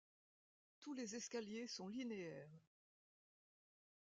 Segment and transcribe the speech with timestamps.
[0.79, 2.59] Tous les escaliers sont linéaires.